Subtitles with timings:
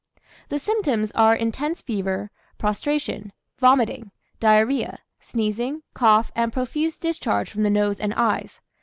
[0.49, 7.69] "The symptoms are intense fever, prostration, vomiting, diarrhoea, sneezing, cough, and profuse discharge from the
[7.69, 8.61] nose and eyes.